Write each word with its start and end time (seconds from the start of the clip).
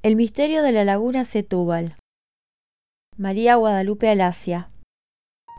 El 0.00 0.14
misterio 0.14 0.62
de 0.62 0.70
la 0.70 0.84
laguna 0.84 1.24
Setúbal. 1.24 1.96
María 3.16 3.56
Guadalupe 3.56 4.08
Alasia. 4.08 4.70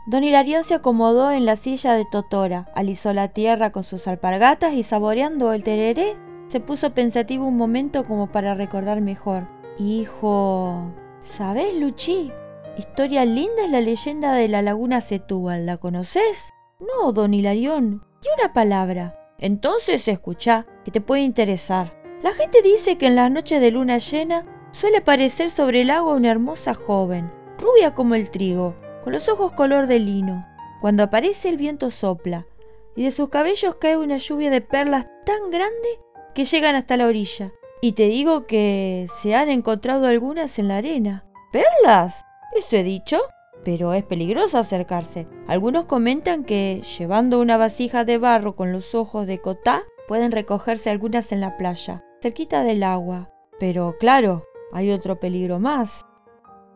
Don 0.06 0.24
Hilarión 0.24 0.64
se 0.64 0.72
acomodó 0.72 1.30
en 1.30 1.44
la 1.44 1.56
silla 1.56 1.92
de 1.92 2.06
Totora, 2.10 2.72
alisó 2.74 3.12
la 3.12 3.28
tierra 3.28 3.70
con 3.70 3.84
sus 3.84 4.08
alpargatas 4.08 4.72
y 4.72 4.82
saboreando 4.82 5.52
el 5.52 5.62
tereré, 5.62 6.16
se 6.48 6.58
puso 6.58 6.94
pensativo 6.94 7.46
un 7.46 7.58
momento 7.58 8.02
como 8.04 8.32
para 8.32 8.54
recordar 8.54 9.02
mejor. 9.02 9.46
Hijo, 9.78 10.90
¿sabés, 11.20 11.74
Luchi? 11.78 12.32
Historia 12.78 13.26
linda 13.26 13.66
es 13.66 13.70
la 13.70 13.82
leyenda 13.82 14.32
de 14.32 14.48
la 14.48 14.62
laguna 14.62 15.02
Setúbal, 15.02 15.66
¿la 15.66 15.76
conoces? 15.76 16.50
No, 16.80 17.12
don 17.12 17.34
Hilarión, 17.34 18.06
y 18.24 18.40
una 18.40 18.54
palabra. 18.54 19.18
Entonces 19.36 20.08
escucha, 20.08 20.64
que 20.82 20.90
te 20.90 21.02
puede 21.02 21.20
interesar. 21.24 21.99
La 22.22 22.32
gente 22.34 22.60
dice 22.60 22.98
que 22.98 23.06
en 23.06 23.16
las 23.16 23.30
noches 23.30 23.62
de 23.62 23.70
luna 23.70 23.96
llena 23.96 24.44
suele 24.72 24.98
aparecer 24.98 25.48
sobre 25.48 25.80
el 25.80 25.88
agua 25.88 26.14
una 26.14 26.30
hermosa 26.30 26.74
joven, 26.74 27.32
rubia 27.58 27.94
como 27.94 28.14
el 28.14 28.30
trigo, 28.30 28.74
con 29.02 29.14
los 29.14 29.26
ojos 29.30 29.52
color 29.52 29.86
de 29.86 30.00
lino. 30.00 30.46
Cuando 30.82 31.02
aparece 31.02 31.48
el 31.48 31.56
viento 31.56 31.88
sopla, 31.88 32.46
y 32.94 33.04
de 33.04 33.10
sus 33.10 33.30
cabellos 33.30 33.76
cae 33.76 33.96
una 33.96 34.18
lluvia 34.18 34.50
de 34.50 34.60
perlas 34.60 35.06
tan 35.24 35.50
grande 35.50 35.88
que 36.34 36.44
llegan 36.44 36.74
hasta 36.74 36.98
la 36.98 37.06
orilla. 37.06 37.52
Y 37.80 37.92
te 37.92 38.08
digo 38.08 38.46
que 38.46 39.06
se 39.22 39.34
han 39.34 39.48
encontrado 39.48 40.06
algunas 40.06 40.58
en 40.58 40.68
la 40.68 40.76
arena. 40.76 41.24
¿Perlas? 41.52 42.22
¿Eso 42.54 42.76
he 42.76 42.82
dicho? 42.82 43.18
Pero 43.64 43.94
es 43.94 44.04
peligroso 44.04 44.58
acercarse. 44.58 45.26
Algunos 45.46 45.86
comentan 45.86 46.44
que, 46.44 46.82
llevando 46.98 47.40
una 47.40 47.56
vasija 47.56 48.04
de 48.04 48.18
barro 48.18 48.56
con 48.56 48.72
los 48.72 48.94
ojos 48.94 49.26
de 49.26 49.38
cotá, 49.38 49.84
pueden 50.06 50.32
recogerse 50.32 50.90
algunas 50.90 51.32
en 51.32 51.40
la 51.40 51.56
playa 51.56 52.04
cerquita 52.20 52.62
del 52.62 52.82
agua. 52.82 53.30
Pero 53.58 53.96
claro, 53.98 54.46
hay 54.72 54.90
otro 54.90 55.18
peligro 55.20 55.58
más. 55.58 56.06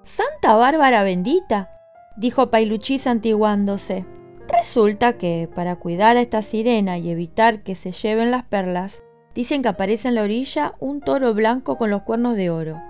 Santa 0.05 0.55
Bárbara 0.55 1.03
bendita, 1.03 1.71
dijo 2.17 2.51
Pailuchí 2.51 2.99
santiguándose. 2.99 4.05
Resulta 4.49 5.15
que, 5.15 5.49
para 5.55 5.77
cuidar 5.77 6.17
a 6.17 6.21
esta 6.21 6.43
sirena 6.43 6.99
y 6.99 7.11
evitar 7.11 7.63
que 7.63 7.75
se 7.75 7.93
lleven 7.93 8.31
las 8.31 8.45
perlas, 8.45 9.03
dicen 9.35 9.63
que 9.63 9.69
aparece 9.69 10.09
en 10.09 10.15
la 10.15 10.23
orilla 10.23 10.75
un 10.81 11.01
toro 11.01 11.33
blanco 11.33 11.77
con 11.77 11.91
los 11.91 12.03
cuernos 12.03 12.37
de 12.37 12.51
oro. 12.51 12.81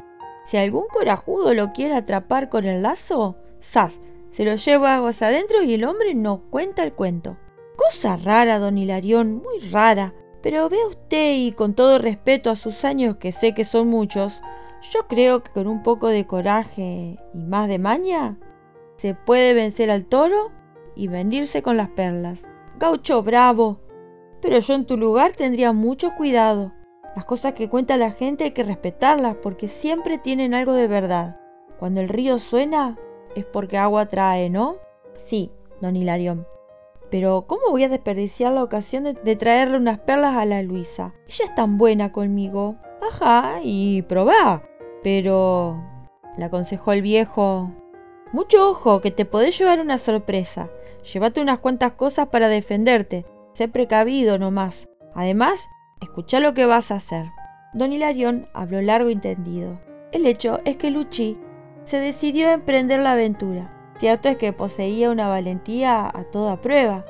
Si 0.47 0.57
algún 0.57 0.87
corajudo 0.89 1.55
lo 1.55 1.73
quiere 1.73 1.95
atrapar 1.95 2.49
con 2.49 2.65
el 2.65 2.83
lazo, 2.83 3.37
¡zas! 3.63 4.01
Se 4.33 4.45
lo 4.45 4.57
lleva 4.57 4.97
aguas 4.97 5.23
adentro 5.23 5.63
y 5.63 5.75
el 5.75 5.85
hombre 5.85 6.15
no 6.15 6.43
cuenta 6.51 6.83
el 6.83 6.93
cuento. 6.93 7.37
Cosa 7.77 8.17
rara, 8.17 8.59
don 8.59 8.77
Hilarión, 8.77 9.37
muy 9.37 9.61
rara. 9.71 10.13
Pero 10.45 10.69
ve 10.69 10.77
usted 10.87 11.37
y 11.37 11.53
con 11.53 11.73
todo 11.73 11.99
respeto 11.99 12.51
a 12.51 12.55
sus 12.55 12.85
años, 12.85 13.17
que 13.17 13.33
sé 13.33 13.55
que 13.55 13.65
son 13.65 13.89
muchos, 13.89 14.43
yo 14.93 15.07
creo 15.09 15.43
que 15.43 15.51
con 15.51 15.67
un 15.67 15.83
poco 15.83 16.09
de 16.09 16.27
coraje 16.27 17.19
y 17.33 17.45
más 17.45 17.67
de 17.67 17.79
maña 17.79 18.37
se 18.97 19.15
puede 19.15 19.55
vencer 19.55 19.91
al 19.91 20.05
toro 20.05 20.53
y 20.95 21.09
venirse 21.09 21.63
con 21.63 21.79
las 21.79 21.89
perlas. 21.89 22.43
Gaucho 22.79 23.23
bravo. 23.23 23.81
Pero 24.43 24.59
yo 24.59 24.75
en 24.75 24.85
tu 24.85 24.99
lugar 24.99 25.33
tendría 25.33 25.73
mucho 25.73 26.15
cuidado. 26.15 26.73
Las 27.17 27.25
cosas 27.25 27.55
que 27.55 27.71
cuenta 27.71 27.97
la 27.97 28.11
gente 28.11 28.45
hay 28.45 28.51
que 28.51 28.65
respetarlas 28.65 29.37
porque 29.37 29.67
siempre 29.67 30.19
tienen 30.19 30.53
algo 30.53 30.75
de 30.75 30.89
verdad. 30.89 31.41
Cuando 31.79 32.03
el 32.03 32.11
río 32.11 32.39
suena 32.39 32.99
es 33.35 33.47
porque 33.47 33.79
agua 33.79 34.11
trae, 34.11 34.51
¿no? 34.51 34.77
Sí, 35.25 35.51
don 35.81 35.97
Hilarión. 35.97 36.47
Pero 37.15 37.45
¿cómo 37.47 37.71
voy 37.71 37.85
a 37.85 37.89
desperdiciar 37.89 38.53
la 38.53 38.65
ocasión 38.65 39.05
de, 39.05 39.37
traerle 39.37 39.77
unas 39.77 40.01
perlas 40.01 40.37
a 40.37 40.45
la 40.45 40.65
Luisa? 40.65 41.15
Ella 41.29 41.45
es 41.45 41.55
tan 41.55 41.79
buena 41.79 42.11
conmigo. 42.11 42.75
Ajá, 43.09 43.61
y 43.63 44.03
probá. 44.03 44.65
Pero... 45.05 45.81
le 46.37 46.45
aconsejó 46.45 46.93
el 46.93 47.03
viejo. 47.03 47.71
Mucho 48.33 48.69
ojo, 48.69 49.01
que 49.01 49.13
te 49.13 49.27
podés 49.27 49.57
llevar 49.57 49.79
una 49.79 49.99
sorpresa. 49.99 50.71
Llévate 51.13 51.41
unas 51.41 51.61
cuantas 51.61 51.93
cosas 51.93 52.31
para 52.31 52.49
defenderte. 52.49 53.25
Sé 53.53 53.69
precavido 53.69 54.37
nomás. 54.37 54.89
Además, 55.15 55.69
escucha 56.01 56.41
lo 56.41 56.53
que 56.53 56.67
vas 56.67 56.91
a 56.91 56.97
hacer. 56.97 57.27
Don 57.75 57.93
Hilarión 57.93 58.49
habló 58.55 58.83
largo 58.83 59.09
y 59.09 59.15
tendido. 59.15 59.79
El 60.11 60.27
hecho 60.27 60.59
es 60.65 60.79
que 60.79 60.91
Luchi 60.91 61.39
se 61.85 62.01
decidió 62.01 62.49
a 62.49 62.55
emprender 62.55 62.99
la 62.99 63.13
aventura. 63.13 63.71
Cierto 63.99 64.29
es 64.29 64.37
que 64.37 64.53
poseía 64.53 65.11
una 65.11 65.29
valentía 65.29 66.07
a 66.07 66.25
toda 66.25 66.61
prueba 66.61 67.05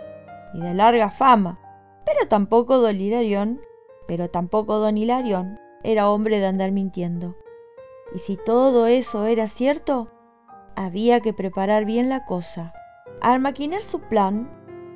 y 0.53 0.61
de 0.61 0.75
larga 0.75 1.11
fama, 1.11 1.59
pero 2.05 2.29
tampoco 2.29 2.79
don 2.79 3.01
Hilarión, 3.01 3.61
pero 4.07 4.29
tampoco 4.29 4.79
don 4.79 4.99
Hilarión 4.99 5.59
era 5.83 6.11
hombre 6.11 6.39
de 6.39 6.47
andar 6.47 6.73
mintiendo. 6.73 7.37
Y 8.15 8.19
si 8.19 8.37
todo 8.37 8.87
eso 8.87 9.27
era 9.27 9.49
cierto, 9.49 10.11
había 10.77 11.21
que 11.21 11.33
preparar 11.33 11.85
bien 11.85 12.09
la 12.09 12.25
cosa. 12.27 12.73
Al 13.21 13.41
maquinar 13.41 13.81
su 13.81 14.01
plan, 14.01 14.51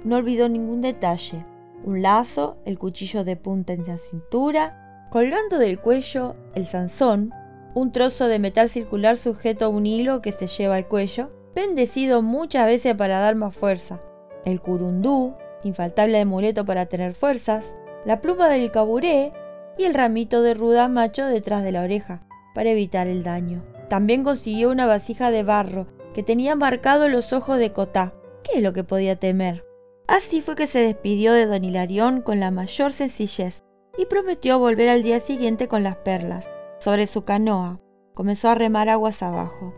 no 0.04 0.16
olvidó 0.16 0.48
ningún 0.48 0.80
detalle. 0.80 1.44
Un 1.84 2.02
lazo, 2.02 2.56
el 2.64 2.78
cuchillo 2.78 3.24
de 3.24 3.36
punta 3.36 3.72
en 3.72 3.86
la 3.86 3.98
cintura, 3.98 5.06
colgando 5.10 5.58
del 5.58 5.80
cuello 5.80 6.36
el 6.54 6.66
zanzón, 6.66 7.32
un 7.74 7.92
trozo 7.92 8.26
de 8.26 8.38
metal 8.38 8.68
circular 8.68 9.16
sujeto 9.16 9.66
a 9.66 9.68
un 9.68 9.86
hilo 9.86 10.20
que 10.20 10.32
se 10.32 10.46
lleva 10.46 10.76
al 10.76 10.88
cuello, 10.88 11.30
bendecido 11.58 12.22
muchas 12.22 12.66
veces 12.66 12.94
para 12.94 13.20
dar 13.20 13.34
más 13.34 13.56
fuerza. 13.56 14.00
El 14.44 14.60
curundú, 14.60 15.34
infaltable 15.64 16.20
amuleto 16.20 16.64
para 16.64 16.86
tener 16.86 17.14
fuerzas, 17.14 17.74
la 18.04 18.20
pluma 18.20 18.48
del 18.48 18.70
caburé 18.70 19.32
y 19.76 19.84
el 19.84 19.94
ramito 19.94 20.42
de 20.42 20.54
ruda 20.54 20.88
macho 20.88 21.26
detrás 21.26 21.64
de 21.64 21.72
la 21.72 21.82
oreja, 21.82 22.22
para 22.54 22.70
evitar 22.70 23.08
el 23.08 23.22
daño. 23.22 23.64
También 23.88 24.22
consiguió 24.22 24.70
una 24.70 24.86
vasija 24.86 25.30
de 25.30 25.42
barro 25.42 25.86
que 26.14 26.22
tenía 26.22 26.54
marcado 26.54 27.08
los 27.08 27.32
ojos 27.32 27.58
de 27.58 27.72
Cotá. 27.72 28.12
¿Qué 28.44 28.58
es 28.58 28.62
lo 28.62 28.72
que 28.72 28.84
podía 28.84 29.16
temer? 29.16 29.64
Así 30.06 30.40
fue 30.40 30.54
que 30.54 30.66
se 30.66 30.78
despidió 30.78 31.32
de 31.32 31.46
don 31.46 31.64
Hilarión 31.64 32.22
con 32.22 32.40
la 32.40 32.50
mayor 32.50 32.92
sencillez 32.92 33.64
y 33.98 34.06
prometió 34.06 34.58
volver 34.58 34.88
al 34.88 35.02
día 35.02 35.20
siguiente 35.20 35.68
con 35.68 35.82
las 35.82 35.96
perlas. 35.96 36.48
Sobre 36.78 37.06
su 37.06 37.24
canoa 37.24 37.80
comenzó 38.14 38.48
a 38.48 38.54
remar 38.54 38.88
aguas 38.88 39.22
abajo. 39.22 39.74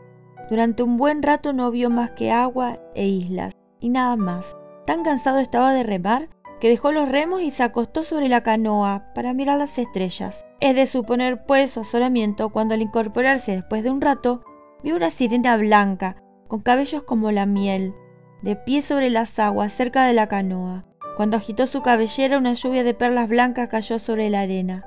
Durante 0.51 0.83
un 0.83 0.97
buen 0.97 1.23
rato 1.23 1.53
no 1.53 1.71
vio 1.71 1.91
más 1.91 2.11
que 2.11 2.33
agua 2.33 2.81
e 2.95 3.07
islas, 3.07 3.55
y 3.79 3.89
nada 3.89 4.17
más. 4.17 4.57
Tan 4.85 5.05
cansado 5.05 5.39
estaba 5.39 5.73
de 5.73 5.85
remar 5.85 6.29
que 6.61 6.69
dejó 6.69 6.91
los 6.91 7.09
remos 7.09 7.41
y 7.41 7.53
se 7.53 7.63
acostó 7.63 8.03
sobre 8.03 8.29
la 8.29 8.43
canoa 8.43 9.05
para 9.15 9.33
mirar 9.33 9.59
las 9.59 9.79
estrellas. 9.79 10.45
Es 10.59 10.75
de 10.75 10.87
suponer, 10.87 11.47
pues, 11.47 11.79
asolamiento 11.79 12.51
cuando 12.51 12.75
al 12.75 12.83
incorporarse 12.83 13.53
después 13.53 13.85
de 13.85 13.91
un 13.91 14.01
rato, 14.01 14.43
vio 14.83 14.97
una 14.97 15.11
sirena 15.11 15.57
blanca, 15.57 16.17
con 16.49 16.61
cabellos 16.61 17.05
como 17.05 17.31
la 17.31 17.47
miel, 17.47 17.95
de 18.43 18.57
pie 18.57 18.83
sobre 18.83 19.09
las 19.09 19.39
aguas 19.39 19.73
cerca 19.73 20.05
de 20.05 20.15
la 20.15 20.27
canoa. 20.27 20.85
Cuando 21.17 21.37
agitó 21.37 21.67
su 21.67 21.81
cabellera, 21.83 22.39
una 22.39 22.55
lluvia 22.55 22.83
de 22.83 22.95
perlas 22.95 23.29
blancas 23.29 23.69
cayó 23.69 23.99
sobre 23.99 24.31
la 24.31 24.41
arena. 24.41 24.85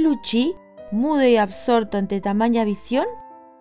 Luchi, 0.00 0.54
mudo 0.90 1.24
y 1.24 1.36
absorto 1.36 1.98
ante 1.98 2.20
tamaña 2.20 2.64
visión, 2.64 3.06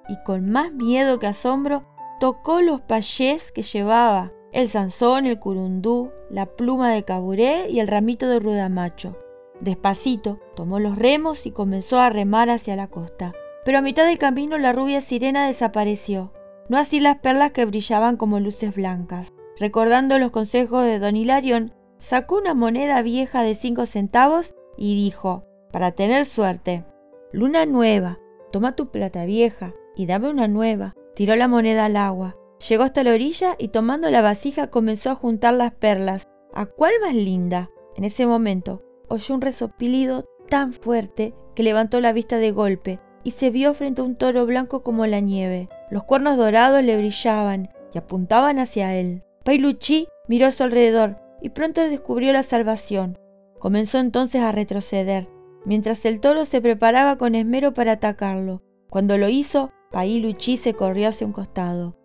y 0.07 0.17
con 0.23 0.49
más 0.49 0.71
miedo 0.71 1.19
que 1.19 1.27
asombro 1.27 1.83
tocó 2.19 2.61
los 2.61 2.81
payés 2.81 3.51
que 3.51 3.63
llevaba, 3.63 4.31
el 4.51 4.69
zanzón, 4.69 5.25
el 5.25 5.39
curundú, 5.39 6.11
la 6.29 6.45
pluma 6.45 6.91
de 6.91 7.03
caburé 7.03 7.69
y 7.69 7.79
el 7.79 7.87
ramito 7.87 8.27
de 8.27 8.39
rudamacho. 8.39 9.17
Despacito 9.59 10.39
tomó 10.55 10.79
los 10.79 10.97
remos 10.97 11.45
y 11.45 11.51
comenzó 11.51 11.99
a 11.99 12.09
remar 12.09 12.49
hacia 12.49 12.75
la 12.75 12.87
costa. 12.87 13.33
Pero 13.65 13.79
a 13.79 13.81
mitad 13.81 14.05
del 14.05 14.17
camino 14.17 14.57
la 14.57 14.71
rubia 14.71 15.01
sirena 15.01 15.45
desapareció, 15.45 16.31
no 16.69 16.77
así 16.77 16.99
las 16.99 17.17
perlas 17.17 17.51
que 17.51 17.65
brillaban 17.65 18.15
como 18.15 18.39
luces 18.39 18.73
blancas. 18.73 19.33
Recordando 19.59 20.19
los 20.19 20.31
consejos 20.31 20.85
de 20.85 20.99
don 20.99 21.17
Hilarión, 21.17 21.73
sacó 21.99 22.37
una 22.37 22.53
moneda 22.53 23.01
vieja 23.01 23.43
de 23.43 23.55
cinco 23.55 23.85
centavos 23.85 24.53
y 24.77 24.95
dijo, 24.95 25.43
para 25.71 25.91
tener 25.91 26.25
suerte, 26.25 26.85
Luna 27.33 27.65
nueva, 27.65 28.19
toma 28.51 28.75
tu 28.75 28.89
plata 28.89 29.25
vieja, 29.25 29.73
y 29.97 30.05
dame 30.05 30.29
una 30.29 30.47
nueva. 30.47 30.95
Tiró 31.15 31.35
la 31.35 31.47
moneda 31.47 31.85
al 31.85 31.97
agua. 31.97 32.35
Llegó 32.69 32.83
hasta 32.83 33.03
la 33.03 33.13
orilla 33.13 33.55
y 33.57 33.69
tomando 33.69 34.09
la 34.09 34.21
vasija 34.21 34.67
comenzó 34.67 35.09
a 35.09 35.15
juntar 35.15 35.55
las 35.55 35.73
perlas. 35.73 36.27
¿A 36.53 36.67
cuál 36.67 36.93
más 37.01 37.13
linda? 37.13 37.69
En 37.95 38.03
ese 38.03 38.25
momento 38.25 38.83
oyó 39.09 39.35
un 39.35 39.41
resopilido 39.41 40.25
tan 40.49 40.71
fuerte 40.71 41.33
que 41.55 41.63
levantó 41.63 41.99
la 41.99 42.13
vista 42.13 42.37
de 42.37 42.51
golpe 42.51 42.99
y 43.23 43.31
se 43.31 43.49
vio 43.49 43.73
frente 43.73 44.01
a 44.01 44.05
un 44.05 44.15
toro 44.15 44.45
blanco 44.45 44.83
como 44.83 45.05
la 45.05 45.19
nieve. 45.19 45.67
Los 45.89 46.03
cuernos 46.03 46.37
dorados 46.37 46.83
le 46.83 46.97
brillaban 46.97 47.69
y 47.93 47.97
apuntaban 47.97 48.59
hacia 48.59 48.95
él. 48.95 49.23
Pailuchi 49.43 50.07
miró 50.27 50.47
a 50.47 50.51
su 50.51 50.63
alrededor 50.63 51.17
y 51.41 51.49
pronto 51.49 51.81
descubrió 51.81 52.31
la 52.33 52.43
salvación. 52.43 53.17
Comenzó 53.59 53.97
entonces 53.97 54.41
a 54.41 54.51
retroceder, 54.51 55.27
mientras 55.65 56.05
el 56.05 56.19
toro 56.19 56.45
se 56.45 56.61
preparaba 56.61 57.17
con 57.17 57.33
esmero 57.33 57.73
para 57.73 57.93
atacarlo. 57.93 58.61
Cuando 58.89 59.17
lo 59.17 59.29
hizo, 59.29 59.71
Luchi 60.05 60.57
se 60.57 60.73
corrió 60.73 61.09
hacia 61.09 61.25
un 61.25 61.33
costado, 61.33 61.95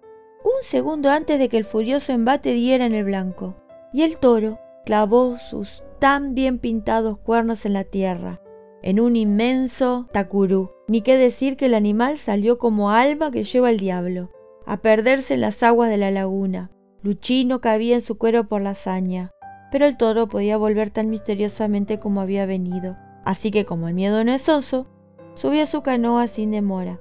un 0.44 0.62
segundo 0.62 1.10
antes 1.10 1.38
de 1.38 1.48
que 1.48 1.58
el 1.58 1.64
furioso 1.64 2.12
embate 2.12 2.52
diera 2.52 2.86
en 2.86 2.94
el 2.94 3.04
blanco, 3.04 3.54
y 3.92 4.02
el 4.02 4.16
toro 4.16 4.58
clavó 4.84 5.36
sus 5.36 5.84
tan 5.98 6.34
bien 6.34 6.58
pintados 6.58 7.18
cuernos 7.18 7.66
en 7.66 7.74
la 7.74 7.84
tierra. 7.84 8.40
en 8.82 8.98
un 8.98 9.14
inmenso 9.14 10.08
tacurú. 10.12 10.72
Ni 10.88 11.02
qué 11.02 11.16
decir 11.16 11.56
que 11.56 11.66
el 11.66 11.74
animal 11.74 12.18
salió 12.18 12.58
como 12.58 12.90
alma 12.90 13.30
que 13.30 13.44
lleva 13.44 13.70
el 13.70 13.78
diablo, 13.78 14.30
a 14.66 14.78
perderse 14.78 15.34
en 15.34 15.40
las 15.40 15.62
aguas 15.62 15.88
de 15.88 15.96
la 15.96 16.10
laguna. 16.10 16.70
Luchino 17.02 17.60
cabía 17.60 17.94
en 17.94 18.00
su 18.00 18.18
cuero 18.18 18.48
por 18.48 18.60
la 18.60 18.70
hazaña, 18.70 19.30
pero 19.70 19.86
el 19.86 19.96
toro 19.96 20.28
podía 20.28 20.56
volver 20.56 20.90
tan 20.90 21.10
misteriosamente 21.10 21.98
como 21.98 22.20
había 22.20 22.44
venido. 22.44 22.96
Así 23.24 23.50
que 23.50 23.64
como 23.64 23.86
el 23.88 23.94
miedo 23.94 24.24
no 24.24 24.32
es 24.32 24.48
oso, 24.48 24.86
subió 25.34 25.62
a 25.62 25.66
su 25.66 25.82
canoa 25.82 26.26
sin 26.26 26.50
demora, 26.50 26.98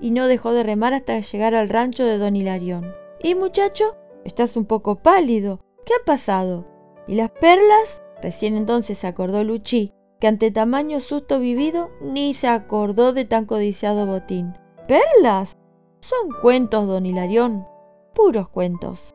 y 0.00 0.10
no 0.10 0.26
dejó 0.26 0.52
de 0.52 0.62
remar 0.62 0.94
hasta 0.94 1.18
llegar 1.20 1.54
al 1.54 1.68
rancho 1.68 2.04
de 2.04 2.18
don 2.18 2.36
Hilarión. 2.36 2.94
¿Y 3.20 3.34
muchacho? 3.34 3.96
Estás 4.24 4.56
un 4.56 4.64
poco 4.64 4.96
pálido. 4.96 5.60
¿Qué 5.84 5.92
ha 5.94 6.04
pasado? 6.04 6.66
¿Y 7.06 7.14
las 7.14 7.30
perlas? 7.30 8.02
Recién 8.22 8.56
entonces 8.56 8.98
se 8.98 9.06
acordó 9.06 9.44
Luchí, 9.44 9.92
que 10.20 10.26
ante 10.26 10.50
tamaño 10.50 11.00
susto 11.00 11.38
vivido 11.38 11.90
ni 12.00 12.34
se 12.34 12.48
acordó 12.48 13.12
de 13.12 13.24
tan 13.24 13.46
codiciado 13.46 14.06
botín. 14.06 14.54
¿Perlas? 14.86 15.56
Son 16.00 16.30
cuentos, 16.42 16.86
don 16.86 17.06
Hilarión, 17.06 17.66
puros 18.14 18.48
cuentos. 18.48 19.14